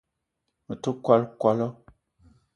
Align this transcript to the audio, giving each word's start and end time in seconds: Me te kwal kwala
Me 0.65 0.73
te 0.81 0.89
kwal 1.03 1.21
kwala 1.39 1.67